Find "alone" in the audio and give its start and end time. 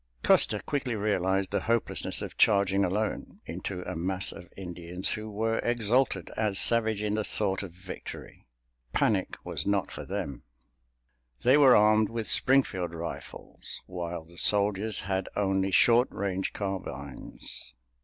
2.83-3.39